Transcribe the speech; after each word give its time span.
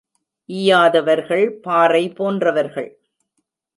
ஈயாதவர்கள் 0.49 1.45
பாறை 1.61 2.09
போன்றவர்கள். 2.09 2.89